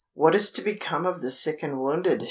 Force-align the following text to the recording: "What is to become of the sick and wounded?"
"What 0.15 0.33
is 0.33 0.49
to 0.53 0.63
become 0.63 1.05
of 1.05 1.21
the 1.21 1.29
sick 1.29 1.61
and 1.61 1.79
wounded?" 1.79 2.19